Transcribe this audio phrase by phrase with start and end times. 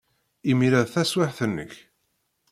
[0.49, 1.73] Imir-a d taswiɛt-nnek.